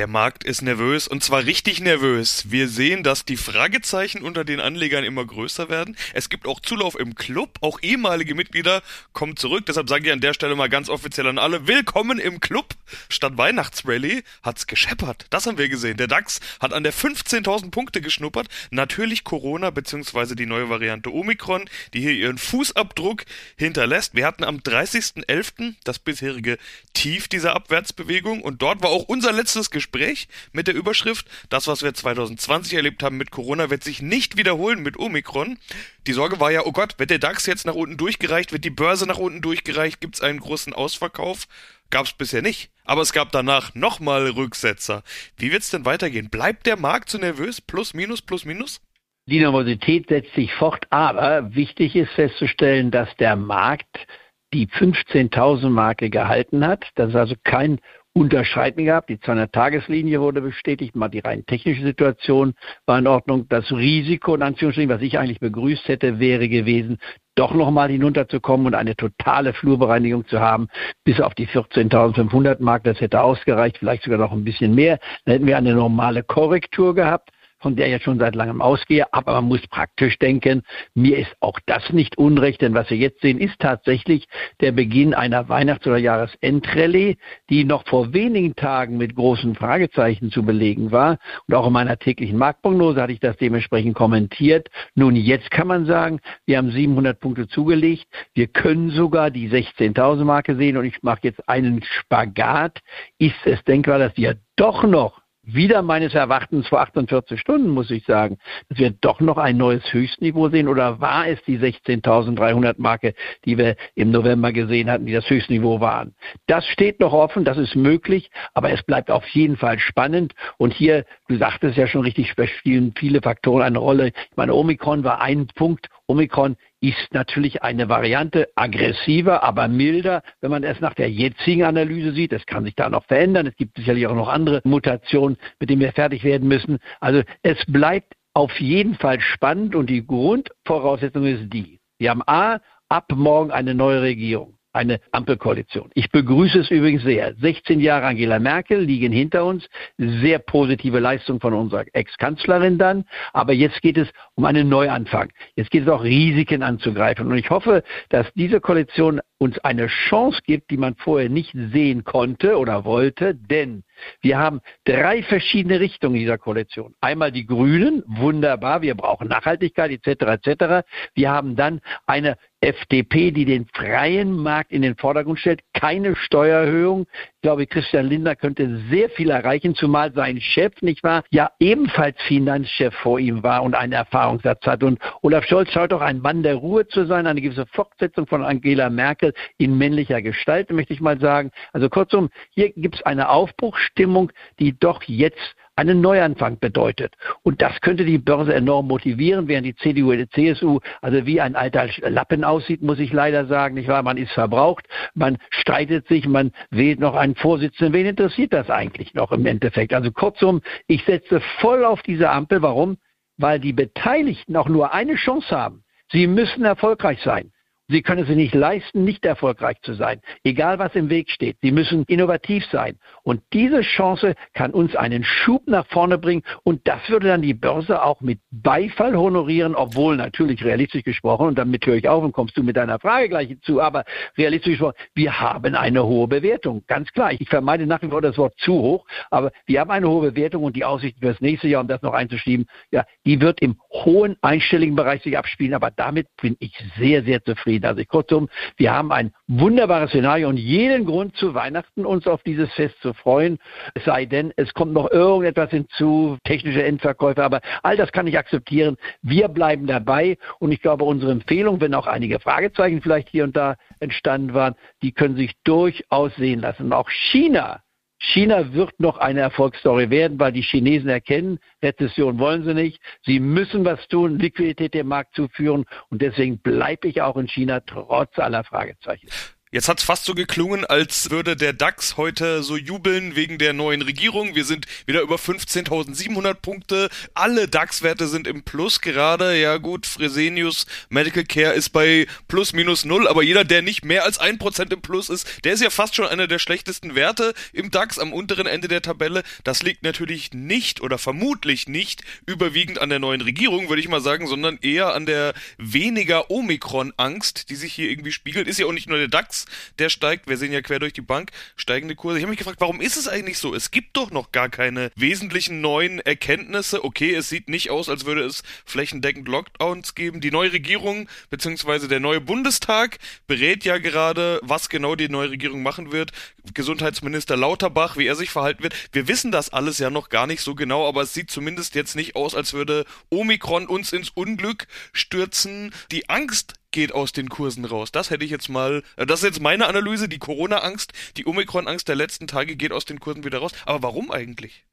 Der 0.00 0.06
Markt 0.06 0.44
ist 0.44 0.62
nervös 0.62 1.06
und 1.06 1.22
zwar 1.22 1.44
richtig 1.44 1.78
nervös. 1.78 2.50
Wir 2.50 2.68
sehen, 2.68 3.02
dass 3.02 3.26
die 3.26 3.36
Fragezeichen 3.36 4.22
unter 4.22 4.46
den 4.46 4.58
Anlegern 4.58 5.04
immer 5.04 5.26
größer 5.26 5.68
werden. 5.68 5.94
Es 6.14 6.30
gibt 6.30 6.46
auch 6.46 6.58
Zulauf 6.60 6.98
im 6.98 7.16
Club. 7.16 7.58
Auch 7.60 7.80
ehemalige 7.82 8.34
Mitglieder 8.34 8.80
kommen 9.12 9.36
zurück. 9.36 9.66
Deshalb 9.66 9.90
sage 9.90 10.06
ich 10.06 10.12
an 10.14 10.22
der 10.22 10.32
Stelle 10.32 10.56
mal 10.56 10.70
ganz 10.70 10.88
offiziell 10.88 11.26
an 11.26 11.36
alle, 11.36 11.66
willkommen 11.66 12.18
im 12.18 12.40
Club. 12.40 12.76
Statt 13.10 13.36
Weihnachtsrallye 13.36 14.22
hat's 14.42 14.66
gescheppert. 14.66 15.26
Das 15.28 15.44
haben 15.44 15.58
wir 15.58 15.68
gesehen. 15.68 15.98
Der 15.98 16.06
DAX 16.06 16.40
hat 16.60 16.72
an 16.72 16.82
der 16.82 16.94
15.000 16.94 17.70
Punkte 17.70 18.00
geschnuppert. 18.00 18.48
Natürlich 18.70 19.22
Corona 19.22 19.68
bzw. 19.68 20.34
die 20.34 20.46
neue 20.46 20.70
Variante 20.70 21.12
Omikron, 21.12 21.68
die 21.92 22.00
hier 22.00 22.12
ihren 22.12 22.38
Fußabdruck 22.38 23.26
hinterlässt. 23.54 24.14
Wir 24.14 24.26
hatten 24.26 24.44
am 24.44 24.60
30.11. 24.60 25.74
das 25.84 25.98
bisherige 25.98 26.56
Tief 26.94 27.28
dieser 27.28 27.54
Abwärtsbewegung 27.54 28.40
und 28.40 28.62
dort 28.62 28.82
war 28.82 28.88
auch 28.88 29.02
unser 29.02 29.32
letztes 29.32 29.70
Gespräch 29.70 29.89
Gespräch 29.90 30.28
mit 30.52 30.66
der 30.66 30.74
Überschrift, 30.74 31.26
das, 31.48 31.66
was 31.66 31.82
wir 31.82 31.92
2020 31.92 32.74
erlebt 32.74 33.02
haben 33.02 33.16
mit 33.16 33.30
Corona, 33.30 33.70
wird 33.70 33.84
sich 33.84 34.02
nicht 34.02 34.36
wiederholen 34.36 34.82
mit 34.82 34.98
Omikron. 34.98 35.58
Die 36.06 36.12
Sorge 36.12 36.40
war 36.40 36.50
ja, 36.50 36.64
oh 36.64 36.72
Gott, 36.72 36.98
wird 36.98 37.10
der 37.10 37.18
DAX 37.18 37.46
jetzt 37.46 37.66
nach 37.66 37.74
unten 37.74 37.96
durchgereicht, 37.96 38.52
wird 38.52 38.64
die 38.64 38.70
Börse 38.70 39.06
nach 39.06 39.18
unten 39.18 39.42
durchgereicht, 39.42 40.00
gibt 40.00 40.14
es 40.14 40.20
einen 40.20 40.40
großen 40.40 40.72
Ausverkauf? 40.72 41.46
Gab 41.90 42.06
es 42.06 42.12
bisher 42.12 42.42
nicht. 42.42 42.70
Aber 42.84 43.02
es 43.02 43.12
gab 43.12 43.32
danach 43.32 43.74
nochmal 43.74 44.30
Rücksetzer. 44.30 45.02
Wie 45.36 45.50
wird 45.50 45.62
es 45.62 45.70
denn 45.70 45.84
weitergehen? 45.84 46.30
Bleibt 46.30 46.66
der 46.66 46.76
Markt 46.76 47.10
so 47.10 47.18
nervös? 47.18 47.60
Plus, 47.60 47.94
minus, 47.94 48.22
plus, 48.22 48.44
minus? 48.44 48.80
Die 49.26 49.40
Nervosität 49.40 50.08
setzt 50.08 50.34
sich 50.34 50.52
fort, 50.54 50.86
aber 50.90 51.54
wichtig 51.54 51.94
ist 51.96 52.12
festzustellen, 52.12 52.90
dass 52.90 53.08
der 53.16 53.36
Markt 53.36 54.06
die 54.52 54.66
15.000 54.66 55.68
Marke 55.68 56.10
gehalten 56.10 56.66
hat. 56.66 56.84
Das 56.94 57.10
ist 57.10 57.16
also 57.16 57.34
kein 57.44 57.80
Unterschreiten 58.12 58.84
gehabt. 58.84 59.08
Die 59.08 59.18
200-Tageslinie 59.18 60.20
wurde 60.20 60.40
bestätigt. 60.40 60.96
Mal 60.96 61.08
die 61.08 61.20
rein 61.20 61.46
technische 61.46 61.82
Situation 61.82 62.54
war 62.86 62.98
in 62.98 63.06
Ordnung. 63.06 63.46
Das 63.48 63.70
Risiko, 63.70 64.34
in 64.34 64.42
Anführungsstrichen, 64.42 64.90
was 64.90 65.02
ich 65.02 65.18
eigentlich 65.18 65.40
begrüßt 65.40 65.86
hätte, 65.88 66.18
wäre 66.18 66.48
gewesen, 66.48 66.98
doch 67.36 67.54
nochmal 67.54 67.90
hinunterzukommen 67.90 68.66
und 68.66 68.74
eine 68.74 68.96
totale 68.96 69.52
Flurbereinigung 69.52 70.26
zu 70.26 70.40
haben, 70.40 70.68
bis 71.04 71.20
auf 71.20 71.34
die 71.34 71.46
14.500 71.46 72.62
Mark. 72.62 72.84
Das 72.84 73.00
hätte 73.00 73.22
ausgereicht, 73.22 73.78
vielleicht 73.78 74.02
sogar 74.02 74.18
noch 74.18 74.32
ein 74.32 74.44
bisschen 74.44 74.74
mehr. 74.74 74.98
Dann 75.24 75.34
hätten 75.34 75.46
wir 75.46 75.56
eine 75.56 75.74
normale 75.74 76.22
Korrektur 76.22 76.94
gehabt 76.94 77.30
von 77.60 77.76
der 77.76 77.86
ich 77.86 77.92
jetzt 77.92 78.04
schon 78.04 78.18
seit 78.18 78.34
langem 78.34 78.60
ausgehe. 78.60 79.12
Aber 79.12 79.34
man 79.34 79.44
muss 79.44 79.66
praktisch 79.68 80.18
denken, 80.18 80.62
mir 80.94 81.18
ist 81.18 81.34
auch 81.40 81.58
das 81.66 81.92
nicht 81.92 82.18
unrecht, 82.18 82.62
denn 82.62 82.74
was 82.74 82.90
wir 82.90 82.96
jetzt 82.96 83.20
sehen, 83.20 83.38
ist 83.38 83.58
tatsächlich 83.58 84.26
der 84.60 84.72
Beginn 84.72 85.14
einer 85.14 85.48
Weihnachts- 85.48 85.86
oder 85.86 85.98
Jahresendrallye, 85.98 87.16
die 87.50 87.64
noch 87.64 87.86
vor 87.86 88.12
wenigen 88.12 88.56
Tagen 88.56 88.96
mit 88.96 89.14
großen 89.14 89.54
Fragezeichen 89.54 90.30
zu 90.30 90.42
belegen 90.42 90.90
war. 90.90 91.18
Und 91.46 91.54
auch 91.54 91.66
in 91.66 91.72
meiner 91.72 91.98
täglichen 91.98 92.38
Marktprognose 92.38 93.00
hatte 93.00 93.12
ich 93.12 93.20
das 93.20 93.36
dementsprechend 93.36 93.94
kommentiert. 93.94 94.68
Nun, 94.94 95.16
jetzt 95.16 95.50
kann 95.50 95.68
man 95.68 95.86
sagen, 95.86 96.20
wir 96.46 96.58
haben 96.58 96.70
700 96.70 97.20
Punkte 97.20 97.48
zugelegt. 97.48 98.06
Wir 98.34 98.46
können 98.46 98.90
sogar 98.90 99.30
die 99.30 99.48
16.000 99.50 100.24
Marke 100.24 100.56
sehen 100.56 100.76
und 100.76 100.84
ich 100.84 101.02
mache 101.02 101.20
jetzt 101.22 101.48
einen 101.48 101.82
Spagat. 101.82 102.80
Ist 103.18 103.34
es 103.44 103.62
denkbar, 103.64 103.98
dass 103.98 104.16
wir 104.16 104.36
doch 104.56 104.84
noch 104.84 105.19
wieder 105.54 105.82
meines 105.82 106.14
Erachtens 106.14 106.68
vor 106.68 106.80
48 106.80 107.38
Stunden, 107.40 107.68
muss 107.68 107.90
ich 107.90 108.04
sagen, 108.04 108.38
dass 108.68 108.78
wir 108.78 108.90
doch 108.90 109.20
noch 109.20 109.38
ein 109.38 109.56
neues 109.56 109.82
Höchstniveau 109.92 110.48
sehen? 110.48 110.68
Oder 110.68 111.00
war 111.00 111.26
es 111.26 111.42
die 111.44 111.58
16.300 111.58 112.74
Marke, 112.78 113.14
die 113.44 113.58
wir 113.58 113.76
im 113.94 114.10
November 114.10 114.52
gesehen 114.52 114.90
hatten, 114.90 115.06
die 115.06 115.12
das 115.12 115.28
Höchstniveau 115.28 115.80
waren? 115.80 116.14
Das 116.46 116.66
steht 116.66 117.00
noch 117.00 117.12
offen, 117.12 117.44
das 117.44 117.58
ist 117.58 117.76
möglich, 117.76 118.30
aber 118.54 118.70
es 118.70 118.82
bleibt 118.82 119.10
auf 119.10 119.26
jeden 119.28 119.56
Fall 119.56 119.78
spannend. 119.78 120.34
Und 120.58 120.72
hier, 120.72 121.04
du 121.28 121.36
sagtest 121.36 121.76
ja 121.76 121.86
schon 121.86 122.02
richtig, 122.02 122.34
spielen 122.58 122.94
viele 122.96 123.20
Faktoren 123.22 123.62
eine 123.62 123.78
Rolle. 123.78 124.08
Ich 124.08 124.36
meine, 124.36 124.54
Omikron 124.54 125.04
war 125.04 125.20
ein 125.20 125.46
Punkt. 125.54 125.88
Omikron 126.06 126.56
ist 126.80 127.12
natürlich 127.12 127.62
eine 127.62 127.88
Variante 127.88 128.48
aggressiver, 128.54 129.42
aber 129.42 129.68
milder, 129.68 130.22
wenn 130.40 130.50
man 130.50 130.64
es 130.64 130.80
nach 130.80 130.94
der 130.94 131.10
jetzigen 131.10 131.64
Analyse 131.64 132.12
sieht. 132.12 132.32
Es 132.32 132.46
kann 132.46 132.64
sich 132.64 132.74
da 132.74 132.88
noch 132.88 133.04
verändern. 133.04 133.46
Es 133.46 133.56
gibt 133.56 133.76
sicherlich 133.76 134.06
auch 134.06 134.14
noch 134.14 134.28
andere 134.28 134.60
Mutationen, 134.64 135.36
mit 135.58 135.70
denen 135.70 135.80
wir 135.80 135.92
fertig 135.92 136.24
werden 136.24 136.48
müssen. 136.48 136.78
Also 137.00 137.22
es 137.42 137.58
bleibt 137.66 138.14
auf 138.32 138.58
jeden 138.60 138.94
Fall 138.94 139.20
spannend 139.20 139.74
und 139.74 139.90
die 139.90 140.06
Grundvoraussetzung 140.06 141.26
ist 141.26 141.52
die. 141.52 141.80
Wir 141.98 142.10
haben 142.10 142.22
A, 142.26 142.60
ab 142.88 143.12
morgen 143.14 143.50
eine 143.50 143.74
neue 143.74 144.02
Regierung 144.02 144.59
eine 144.72 145.00
Ampelkoalition. 145.12 145.90
Ich 145.94 146.10
begrüße 146.10 146.60
es 146.60 146.70
übrigens 146.70 147.02
sehr. 147.02 147.34
16 147.34 147.80
Jahre 147.80 148.06
Angela 148.06 148.38
Merkel 148.38 148.80
liegen 148.80 149.12
hinter 149.12 149.44
uns. 149.44 149.66
Sehr 149.98 150.38
positive 150.38 150.98
Leistung 150.98 151.40
von 151.40 151.54
unserer 151.54 151.84
Ex-Kanzlerin 151.92 152.78
dann. 152.78 153.04
Aber 153.32 153.52
jetzt 153.52 153.82
geht 153.82 153.98
es 153.98 154.08
um 154.34 154.44
einen 154.44 154.68
Neuanfang. 154.68 155.30
Jetzt 155.56 155.70
geht 155.70 155.84
es 155.84 155.88
auch 155.88 156.04
Risiken 156.04 156.62
anzugreifen. 156.62 157.26
Und 157.26 157.38
ich 157.38 157.50
hoffe, 157.50 157.82
dass 158.08 158.26
diese 158.34 158.60
Koalition 158.60 159.20
uns 159.40 159.58
eine 159.60 159.86
Chance 159.86 160.40
gibt, 160.44 160.70
die 160.70 160.76
man 160.76 160.94
vorher 160.96 161.30
nicht 161.30 161.54
sehen 161.72 162.04
konnte 162.04 162.58
oder 162.58 162.84
wollte, 162.84 163.34
denn 163.34 163.84
wir 164.20 164.38
haben 164.38 164.60
drei 164.84 165.22
verschiedene 165.22 165.80
Richtungen 165.80 166.14
dieser 166.14 166.36
Koalition. 166.38 166.94
Einmal 167.00 167.32
die 167.32 167.46
Grünen, 167.46 168.02
wunderbar, 168.06 168.82
wir 168.82 168.94
brauchen 168.94 169.28
Nachhaltigkeit 169.28 169.90
etc. 169.90 170.46
etc. 170.46 170.86
Wir 171.14 171.30
haben 171.30 171.56
dann 171.56 171.80
eine 172.06 172.36
FDP, 172.62 173.30
die 173.30 173.46
den 173.46 173.66
freien 173.74 174.36
Markt 174.36 174.70
in 174.70 174.82
den 174.82 174.94
Vordergrund 174.94 175.38
stellt, 175.38 175.62
keine 175.72 176.14
Steuererhöhung. 176.14 177.06
Ich 177.36 177.40
glaube, 177.40 177.66
Christian 177.66 178.06
Lindner 178.06 178.36
könnte 178.36 178.82
sehr 178.90 179.08
viel 179.08 179.30
erreichen, 179.30 179.74
zumal 179.74 180.12
sein 180.12 180.40
Chef, 180.42 180.72
nicht 180.82 181.02
wahr, 181.02 181.24
ja 181.30 181.50
ebenfalls 181.58 182.20
Finanzchef 182.22 182.94
vor 182.96 183.18
ihm 183.18 183.42
war 183.42 183.62
und 183.62 183.74
einen 183.74 183.94
Erfahrungssatz 183.94 184.66
hat. 184.66 184.82
Und 184.82 184.98
Olaf 185.22 185.46
Scholz 185.46 185.70
schaut 185.72 185.94
auch 185.94 186.02
ein 186.02 186.20
Mann 186.20 186.42
der 186.42 186.56
Ruhe 186.56 186.86
zu 186.86 187.06
sein, 187.06 187.26
eine 187.26 187.40
gewisse 187.40 187.64
Fortsetzung 187.64 188.26
von 188.26 188.44
Angela 188.44 188.90
Merkel 188.90 189.29
in 189.58 189.78
männlicher 189.78 190.22
Gestalt, 190.22 190.70
möchte 190.70 190.92
ich 190.92 191.00
mal 191.00 191.18
sagen. 191.20 191.50
Also 191.72 191.88
kurzum, 191.88 192.30
hier 192.50 192.70
gibt 192.70 192.96
es 192.96 193.02
eine 193.02 193.28
Aufbruchsstimmung, 193.28 194.32
die 194.58 194.78
doch 194.78 195.02
jetzt 195.04 195.54
einen 195.80 196.02
Neuanfang 196.02 196.58
bedeutet. 196.58 197.14
Und 197.42 197.62
das 197.62 197.80
könnte 197.80 198.04
die 198.04 198.18
Börse 198.18 198.54
enorm 198.54 198.86
motivieren, 198.86 199.48
während 199.48 199.66
die 199.66 199.74
CDU 199.74 200.10
und 200.10 200.18
die 200.18 200.28
CSU 200.28 200.80
also 201.00 201.24
wie 201.24 201.40
ein 201.40 201.56
alter 201.56 201.88
Lappen 202.02 202.44
aussieht, 202.44 202.82
muss 202.82 202.98
ich 202.98 203.12
leider 203.14 203.46
sagen. 203.46 203.76
Nicht 203.76 203.88
wahr? 203.88 204.02
Man 204.02 204.18
ist 204.18 204.32
verbraucht, 204.32 204.86
man 205.14 205.38
streitet 205.48 206.06
sich, 206.06 206.28
man 206.28 206.52
wählt 206.70 207.00
noch 207.00 207.14
einen 207.14 207.34
Vorsitzenden. 207.34 207.94
Wen 207.94 208.06
interessiert 208.06 208.52
das 208.52 208.68
eigentlich 208.68 209.14
noch 209.14 209.32
im 209.32 209.46
Endeffekt? 209.46 209.94
Also 209.94 210.12
kurzum, 210.12 210.60
ich 210.86 211.02
setze 211.04 211.40
voll 211.60 211.84
auf 211.84 212.02
diese 212.02 212.28
Ampel. 212.28 212.60
Warum? 212.60 212.98
Weil 213.38 213.58
die 213.58 213.72
Beteiligten 213.72 214.56
auch 214.56 214.68
nur 214.68 214.92
eine 214.92 215.14
Chance 215.14 215.56
haben. 215.56 215.82
Sie 216.12 216.26
müssen 216.26 216.64
erfolgreich 216.64 217.22
sein. 217.22 217.52
Sie 217.90 218.02
können 218.02 218.22
es 218.22 218.28
nicht 218.28 218.54
leisten, 218.54 219.02
nicht 219.02 219.24
erfolgreich 219.24 219.76
zu 219.82 219.94
sein, 219.94 220.20
egal 220.44 220.78
was 220.78 220.94
im 220.94 221.10
Weg 221.10 221.28
steht. 221.28 221.56
Sie 221.60 221.72
müssen 221.72 222.04
innovativ 222.06 222.64
sein. 222.66 222.96
Und 223.24 223.42
diese 223.52 223.80
Chance 223.80 224.34
kann 224.54 224.70
uns 224.70 224.94
einen 224.94 225.24
Schub 225.24 225.66
nach 225.66 225.86
vorne 225.88 226.16
bringen. 226.16 226.42
Und 226.62 226.86
das 226.86 227.00
würde 227.08 227.26
dann 227.26 227.42
die 227.42 227.52
Börse 227.52 228.02
auch 228.04 228.20
mit 228.20 228.38
Beifall 228.52 229.16
honorieren, 229.16 229.74
obwohl 229.74 230.16
natürlich 230.16 230.64
realistisch 230.64 231.02
gesprochen, 231.02 231.48
und 231.48 231.58
damit 231.58 231.84
höre 231.84 231.96
ich 231.96 232.08
auf 232.08 232.22
und 232.22 232.32
kommst 232.32 232.56
du 232.56 232.62
mit 232.62 232.76
deiner 232.76 233.00
Frage 233.00 233.28
gleich 233.28 233.48
hinzu, 233.48 233.80
aber 233.80 234.04
realistisch 234.38 234.74
gesprochen, 234.74 234.94
wir 235.14 235.40
haben 235.40 235.74
eine 235.74 236.04
hohe 236.04 236.28
Bewertung. 236.28 236.84
Ganz 236.86 237.10
klar. 237.12 237.32
Ich 237.32 237.48
vermeide 237.48 237.86
nach 237.86 238.02
wie 238.02 238.08
vor 238.08 238.22
das 238.22 238.38
Wort 238.38 238.54
zu 238.58 238.74
hoch, 238.74 239.06
aber 239.30 239.50
wir 239.66 239.80
haben 239.80 239.90
eine 239.90 240.08
hohe 240.08 240.30
Bewertung 240.30 240.62
und 240.62 240.76
die 240.76 240.84
Aussicht 240.84 241.18
für 241.18 241.26
das 241.26 241.40
nächste 241.40 241.66
Jahr, 241.66 241.80
um 241.80 241.88
das 241.88 242.02
noch 242.02 242.12
einzuschieben, 242.12 242.66
ja, 242.92 243.04
die 243.26 243.40
wird 243.40 243.60
im 243.60 243.80
hohen 243.92 244.36
einstelligen 244.42 244.94
Bereich 244.94 245.22
sich 245.22 245.36
abspielen. 245.36 245.74
Aber 245.74 245.90
damit 245.90 246.28
bin 246.40 246.56
ich 246.60 246.72
sehr, 246.96 247.24
sehr 247.24 247.42
zufrieden 247.42 247.79
zufrieden. 247.80 247.84
Also 247.84 248.04
kurzum, 248.04 248.48
wir 248.76 248.92
haben 248.92 249.12
ein 249.12 249.32
wunderbares 249.48 250.10
Szenario 250.10 250.48
und 250.48 250.56
jeden 250.56 251.04
Grund 251.04 251.36
zu 251.36 251.54
Weihnachten 251.54 252.06
uns 252.06 252.26
auf 252.26 252.42
dieses 252.42 252.72
Fest 252.74 252.96
zu 253.02 253.12
freuen. 253.14 253.58
Es 253.94 254.04
sei 254.04 254.26
denn, 254.26 254.52
es 254.56 254.72
kommt 254.74 254.92
noch 254.92 255.10
irgendetwas 255.10 255.70
hinzu, 255.70 256.36
technische 256.44 256.82
Endverkäufe, 256.82 257.42
aber 257.42 257.60
all 257.82 257.96
das 257.96 258.12
kann 258.12 258.26
ich 258.26 258.38
akzeptieren. 258.38 258.96
Wir 259.22 259.48
bleiben 259.48 259.86
dabei 259.86 260.38
und 260.58 260.72
ich 260.72 260.80
glaube, 260.80 261.04
unsere 261.04 261.32
Empfehlung, 261.32 261.80
wenn 261.80 261.94
auch 261.94 262.06
einige 262.06 262.40
Fragezeichen 262.40 263.02
vielleicht 263.02 263.28
hier 263.28 263.44
und 263.44 263.56
da 263.56 263.76
entstanden 264.00 264.54
waren, 264.54 264.74
die 265.02 265.12
können 265.12 265.36
sich 265.36 265.52
durchaus 265.64 266.34
sehen 266.36 266.60
lassen. 266.60 266.86
Und 266.86 266.92
auch 266.92 267.10
China 267.10 267.80
China 268.20 268.72
wird 268.74 269.00
noch 269.00 269.16
eine 269.16 269.40
Erfolgsstory 269.40 270.10
werden, 270.10 270.38
weil 270.38 270.52
die 270.52 270.62
Chinesen 270.62 271.08
erkennen, 271.08 271.58
Rezession 271.82 272.38
wollen 272.38 272.64
sie 272.64 272.74
nicht. 272.74 273.00
Sie 273.24 273.40
müssen 273.40 273.84
was 273.84 274.06
tun, 274.08 274.38
Liquidität 274.38 274.94
dem 274.94 275.08
Markt 275.08 275.34
zuführen. 275.34 275.84
Und 276.10 276.20
deswegen 276.20 276.58
bleibe 276.58 277.08
ich 277.08 277.22
auch 277.22 277.36
in 277.36 277.48
China 277.48 277.80
trotz 277.80 278.38
aller 278.38 278.62
Fragezeichen. 278.62 279.28
Jetzt 279.72 279.88
hat's 279.88 280.02
fast 280.02 280.24
so 280.24 280.34
geklungen, 280.34 280.84
als 280.84 281.30
würde 281.30 281.54
der 281.54 281.72
DAX 281.72 282.16
heute 282.16 282.64
so 282.64 282.76
jubeln 282.76 283.36
wegen 283.36 283.56
der 283.56 283.72
neuen 283.72 284.02
Regierung. 284.02 284.56
Wir 284.56 284.64
sind 284.64 284.86
wieder 285.06 285.20
über 285.20 285.36
15.700 285.36 286.54
Punkte. 286.54 287.08
Alle 287.34 287.68
DAX-Werte 287.68 288.26
sind 288.26 288.48
im 288.48 288.64
Plus 288.64 289.00
gerade. 289.00 289.56
Ja 289.60 289.76
gut, 289.76 290.06
Fresenius 290.06 290.86
Medical 291.08 291.44
Care 291.44 291.74
ist 291.74 291.90
bei 291.90 292.26
plus 292.48 292.72
minus 292.72 293.04
null, 293.04 293.28
aber 293.28 293.44
jeder, 293.44 293.62
der 293.62 293.80
nicht 293.80 294.04
mehr 294.04 294.24
als 294.24 294.38
ein 294.38 294.58
Prozent 294.58 294.92
im 294.92 295.02
Plus 295.02 295.28
ist, 295.28 295.46
der 295.62 295.74
ist 295.74 295.82
ja 295.82 295.90
fast 295.90 296.16
schon 296.16 296.26
einer 296.26 296.48
der 296.48 296.58
schlechtesten 296.58 297.14
Werte 297.14 297.54
im 297.72 297.92
DAX 297.92 298.18
am 298.18 298.32
unteren 298.32 298.66
Ende 298.66 298.88
der 298.88 299.02
Tabelle. 299.02 299.44
Das 299.62 299.84
liegt 299.84 300.02
natürlich 300.02 300.52
nicht 300.52 301.00
oder 301.00 301.16
vermutlich 301.16 301.86
nicht 301.86 302.24
überwiegend 302.44 303.00
an 303.00 303.08
der 303.08 303.20
neuen 303.20 303.40
Regierung, 303.40 303.88
würde 303.88 304.02
ich 304.02 304.08
mal 304.08 304.20
sagen, 304.20 304.48
sondern 304.48 304.80
eher 304.82 305.14
an 305.14 305.26
der 305.26 305.54
weniger 305.78 306.50
Omikron-Angst, 306.50 307.70
die 307.70 307.76
sich 307.76 307.92
hier 307.92 308.10
irgendwie 308.10 308.32
spiegelt. 308.32 308.66
Ist 308.66 308.80
ja 308.80 308.86
auch 308.86 308.92
nicht 308.92 309.08
nur 309.08 309.18
der 309.18 309.28
DAX 309.28 309.59
der 309.98 310.08
steigt. 310.08 310.48
Wir 310.48 310.56
sehen 310.56 310.72
ja 310.72 310.82
quer 310.82 310.98
durch 310.98 311.12
die 311.12 311.20
Bank 311.20 311.50
steigende 311.76 312.14
Kurse. 312.14 312.38
Ich 312.38 312.44
habe 312.44 312.50
mich 312.50 312.58
gefragt, 312.58 312.80
warum 312.80 313.00
ist 313.00 313.16
es 313.16 313.28
eigentlich 313.28 313.58
so? 313.58 313.74
Es 313.74 313.90
gibt 313.90 314.16
doch 314.16 314.30
noch 314.30 314.52
gar 314.52 314.68
keine 314.68 315.10
wesentlichen 315.16 315.80
neuen 315.80 316.20
Erkenntnisse. 316.20 317.04
Okay, 317.04 317.34
es 317.34 317.48
sieht 317.48 317.68
nicht 317.68 317.90
aus, 317.90 318.08
als 318.08 318.24
würde 318.24 318.44
es 318.44 318.62
flächendeckend 318.84 319.48
Lockdowns 319.48 320.14
geben. 320.14 320.40
Die 320.40 320.50
neue 320.50 320.72
Regierung 320.72 321.28
bzw. 321.50 322.08
der 322.08 322.20
neue 322.20 322.40
Bundestag 322.40 323.18
berät 323.46 323.84
ja 323.84 323.98
gerade, 323.98 324.60
was 324.62 324.88
genau 324.88 325.14
die 325.14 325.28
neue 325.28 325.50
Regierung 325.50 325.82
machen 325.82 326.12
wird. 326.12 326.32
Gesundheitsminister 326.74 327.56
Lauterbach, 327.56 328.16
wie 328.16 328.26
er 328.26 328.36
sich 328.36 328.50
verhalten 328.50 328.82
wird. 328.82 328.94
Wir 329.12 329.28
wissen 329.28 329.50
das 329.52 329.70
alles 329.70 329.98
ja 329.98 330.10
noch 330.10 330.28
gar 330.28 330.46
nicht 330.46 330.60
so 330.60 330.74
genau, 330.74 331.08
aber 331.08 331.22
es 331.22 331.34
sieht 331.34 331.50
zumindest 331.50 331.94
jetzt 331.94 332.16
nicht 332.16 332.36
aus, 332.36 332.54
als 332.54 332.72
würde 332.72 333.04
Omikron 333.30 333.86
uns 333.86 334.12
ins 334.12 334.30
Unglück 334.30 334.86
stürzen. 335.12 335.92
Die 336.10 336.28
Angst 336.28 336.74
geht 336.90 337.12
aus 337.12 337.32
den 337.32 337.48
Kursen 337.48 337.84
raus. 337.84 338.12
Das 338.12 338.30
hätte 338.30 338.44
ich 338.44 338.50
jetzt 338.50 338.68
mal, 338.68 339.02
äh, 339.16 339.26
das 339.26 339.40
ist 339.40 339.46
jetzt 339.46 339.60
meine 339.60 339.86
Analyse, 339.86 340.28
die 340.28 340.38
Corona-Angst, 340.38 341.12
die 341.36 341.46
Omikron-Angst 341.46 342.08
der 342.08 342.16
letzten 342.16 342.46
Tage 342.46 342.76
geht 342.76 342.92
aus 342.92 343.04
den 343.04 343.20
Kursen 343.20 343.44
wieder 343.44 343.58
raus. 343.58 343.72
Aber 343.86 344.02
warum 344.02 344.30
eigentlich? 344.30 344.86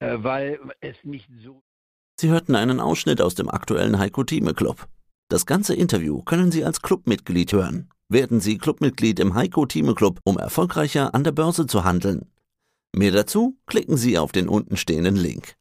Äh, 0.00 0.16
weil 0.18 0.58
es 0.80 0.96
nicht 1.02 1.28
so. 1.42 1.62
Sie 2.20 2.28
hörten 2.28 2.54
einen 2.54 2.80
Ausschnitt 2.80 3.20
aus 3.20 3.34
dem 3.34 3.48
aktuellen 3.48 3.98
Heiko 3.98 4.24
Thieme 4.24 4.54
Club. 4.54 4.86
Das 5.28 5.46
ganze 5.46 5.74
Interview 5.74 6.22
können 6.22 6.52
Sie 6.52 6.64
als 6.64 6.82
Clubmitglied 6.82 7.52
hören. 7.52 7.90
Werden 8.08 8.40
Sie 8.40 8.58
Clubmitglied 8.58 9.18
im 9.18 9.34
Heiko 9.34 9.66
Thieme 9.66 9.94
Club, 9.94 10.20
um 10.24 10.38
erfolgreicher 10.38 11.14
an 11.14 11.24
der 11.24 11.32
Börse 11.32 11.66
zu 11.66 11.84
handeln. 11.84 12.30
Mehr 12.94 13.10
dazu 13.10 13.58
klicken 13.66 13.96
Sie 13.96 14.18
auf 14.18 14.30
den 14.30 14.48
untenstehenden 14.48 15.16
Link. 15.16 15.56